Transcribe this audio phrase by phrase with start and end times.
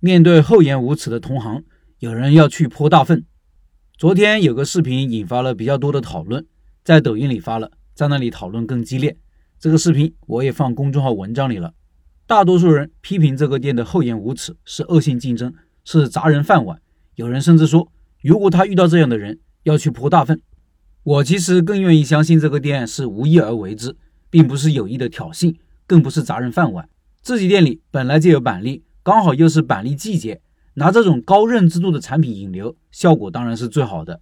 [0.00, 1.64] 面对厚颜无耻的同行，
[1.98, 3.24] 有人要去泼大粪。
[3.96, 6.46] 昨天有个视频引发了比较多的讨论，
[6.84, 9.16] 在抖音里发了，在那里讨论更激烈。
[9.58, 11.74] 这个视频我也放公众号文章里了。
[12.28, 15.52] 大多数人批评这个店的厚颜无耻，是恶性竞争，
[15.84, 16.80] 是砸人饭碗。
[17.16, 17.90] 有人甚至说，
[18.22, 20.40] 如果他遇到这样的人，要去泼大粪。
[21.02, 23.96] 我其实更愿意相信这个店是无意而为之，
[24.30, 25.56] 并不是有意的挑衅，
[25.88, 26.88] 更不是砸人饭碗。
[27.20, 28.84] 自己店里本来就有板栗。
[29.02, 30.40] 刚好又是板栗季节，
[30.74, 34.20] 拿这种高认知度的产品引流，效果当然是最好的。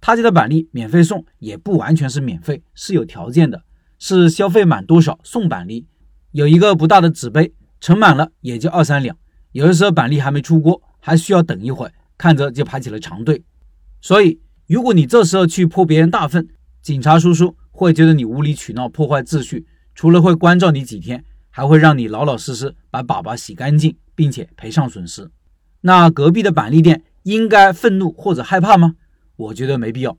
[0.00, 3.62] 他家的板栗免费送，也不完全是免费，是有条件的，
[3.98, 5.86] 是消费满多少送板栗。
[6.32, 9.16] 有一个不大的纸杯，盛满了也就二三两。
[9.52, 13.42] 有的时候板栗还没出锅，还需要等一会儿，看着就排起了长队。
[14.00, 16.46] 所以，如果你这时候去泼别人大粪，
[16.82, 21.24] 警察叔叔会觉得你无理取闹，破坏秩序，除了会关照你几天，
[21.58, 23.96] 还会让你老老实实把粑粑洗干净。
[24.18, 25.30] 并且赔偿损失，
[25.80, 28.96] 那隔壁的板栗店应该愤怒或者害怕吗？
[29.36, 30.18] 我觉得没必要。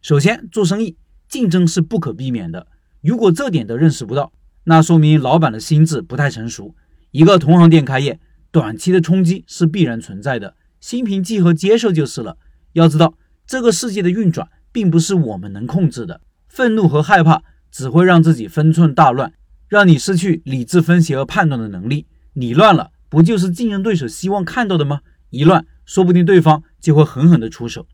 [0.00, 0.96] 首先，做生意
[1.28, 2.68] 竞争是不可避免的，
[3.00, 4.32] 如果这点都认识不到，
[4.62, 6.76] 那说明老板的心智不太成熟。
[7.10, 8.20] 一个同行店开业，
[8.52, 12.36] 短期的冲击是必然存在的，心平气和接受就是了。
[12.74, 13.14] 要知道，
[13.48, 19.32] 这个世界的运转并不是我们能控制的，愤怒和害怕只会让自己分寸大乱，
[19.70, 22.06] 让你失去理智分析和判断的能力。
[22.34, 22.90] 你乱了。
[23.08, 25.00] 不就是竞争对手希望看到的吗？
[25.30, 27.88] 一乱，说不定对方就会狠狠的出手。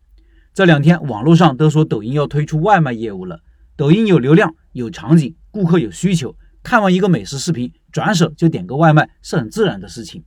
[0.53, 3.41] 这两天网络上都说抖音要推出外卖业务了。
[3.77, 10.23] 抖音有流量，有场景，顾客有需求，看完一个美食视频，转手就点个外卖是很自然的事情。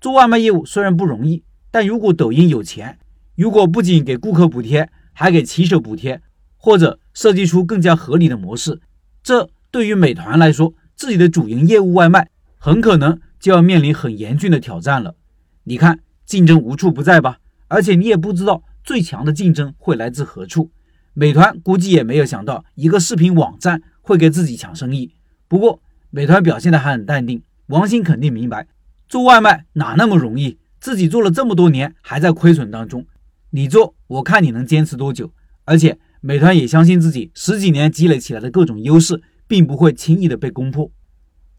[0.00, 2.98] 做外卖业务虽然不容易，但如果抖音有钱，
[3.36, 6.22] 如果不仅给顾客补贴，还给骑手补贴，
[6.56, 8.80] 或者设计出更加合理的模式，
[9.22, 13.18] 这对于美团来说，自己的主营业务外卖很可能。
[13.40, 15.16] 就要面临很严峻的挑战了。
[15.64, 17.38] 你看，竞争无处不在吧？
[17.68, 20.70] 而且你也不知道最强的竞争会来自何处。
[21.12, 25.12] 美团估计也没有想到一个视频网站会给自己抢生意。
[25.46, 27.42] 不过，美团表现的还很淡定。
[27.66, 28.66] 王兴肯定明白，
[29.08, 30.56] 做外卖哪那么容易？
[30.80, 33.04] 自己做了这么多年，还在亏损当中。
[33.50, 35.34] 你做，我看你能坚持多久？
[35.66, 40.90] 而且，美团也相信自己十几年积累起来的各种优势，并不会轻易的被攻破。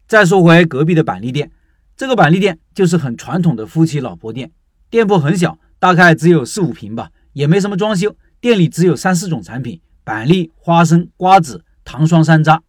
[0.06, 1.50] 再说回隔壁的板栗店。
[1.96, 4.52] 这个板栗店就是很传统的夫妻老婆店，
[4.90, 8.14] 店铺很小，大概只有四五平吧，也没什么装修。
[8.38, 12.60] 店里只有三四种产品：板栗、花生、瓜子、糖霜山楂，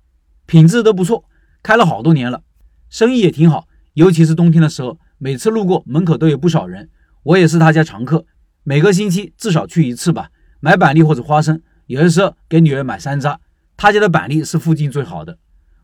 [0.45, 1.25] 品质都不错。
[1.61, 2.41] 开了好多年了，
[2.89, 3.67] 生意也挺好。
[3.95, 6.89] 尤其是冬天的时候，每次路过门口都有不少人。
[7.23, 8.25] 我也是他家常客，
[8.63, 10.29] 每个星期至少去一次吧，
[10.61, 13.35] 买板栗或者花生，有的时候给女儿买山楂。
[13.77, 15.37] 他家的板栗是附近最好的。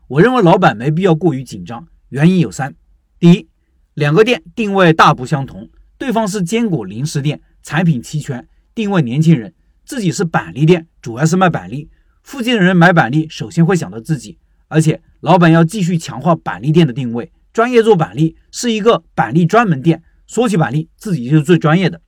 [0.08, 2.74] 我认为老板没必要过于紧张，原因有三。
[3.20, 3.48] 第一，
[3.94, 9.54] 两个店定位大不相同，对方是坚果零食店，产品齐全，定位年轻人，
[9.86, 11.88] 自己是板栗店，主要是卖板栗，
[12.22, 22.02] 附近的人买板栗首先会想到自己，而且老板要继续强化板栗店的定位，专业做板栗，是一个板栗专门店，说起板栗，自己就是最专业的。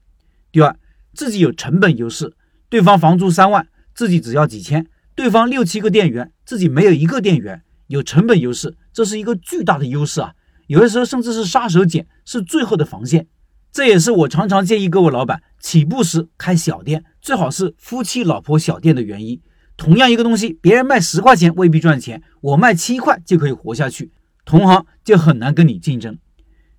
[0.50, 0.76] 第二，
[1.14, 2.34] 自己有成本优势，
[2.68, 4.86] 对方房租三万，自己只要几千，
[5.16, 10.34] 对方六七个店员，自己没有一个店员，有成本优势，这是一个巨大的优势啊。
[10.66, 13.26] 有的时候甚至是杀手锏，是最后的防线。
[13.72, 19.40] 这也是我常常建议各位老板起步时开小店，最好是夫妻老婆小店的原因。
[19.78, 24.12] 同样一个东西，别人卖十块钱未必赚钱，我卖七块就可以活下去，
[24.44, 26.18] 同行就很难跟你竞争。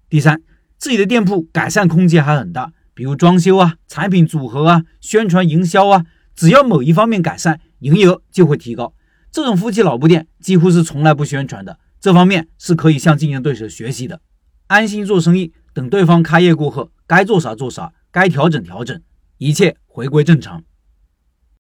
[0.10, 0.42] 第三，
[0.78, 6.06] 自己的店铺改善空间还很大，比如装修啊、产品组合啊、宣传营销啊，
[6.36, 8.94] 只要某一方面改善，营业额就会提高。
[9.32, 11.80] 这种夫妻老布店几乎是从来不宣传的。
[12.00, 14.22] 这方面是可以向竞争对手学习的，
[14.68, 15.54] 安心做生意。
[15.74, 19.02] 等对方开业过后，该做啥做啥，该调整调整，
[19.38, 20.64] 一切回归正常。